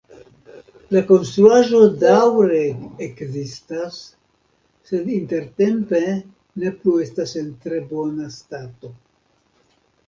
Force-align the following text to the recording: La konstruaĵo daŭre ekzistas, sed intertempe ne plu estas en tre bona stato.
La 0.95 1.01
konstruaĵo 1.09 1.81
daŭre 2.03 2.61
ekzistas, 3.09 4.01
sed 4.89 5.13
intertempe 5.19 6.03
ne 6.19 6.75
plu 6.81 6.99
estas 7.07 7.37
en 7.45 7.57
tre 7.67 7.85
bona 7.95 8.37
stato. 8.41 8.95